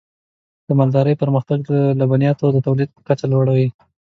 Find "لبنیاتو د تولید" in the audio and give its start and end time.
1.99-2.89